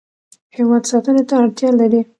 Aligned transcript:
هیواد 0.55 0.83
ساتنې 0.91 1.23
ته 1.29 1.33
اړتیا 1.41 1.69
لري. 1.79 2.01